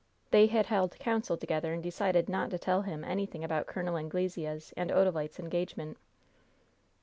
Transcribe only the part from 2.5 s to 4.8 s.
tell him anything about Col. Anglesea's